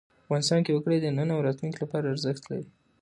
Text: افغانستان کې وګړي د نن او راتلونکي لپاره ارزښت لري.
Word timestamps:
افغانستان 0.25 0.59
کې 0.65 0.71
وګړي 0.73 0.97
د 1.01 1.07
نن 1.17 1.29
او 1.35 1.43
راتلونکي 1.47 1.77
لپاره 1.83 2.11
ارزښت 2.13 2.43
لري. 2.51 2.67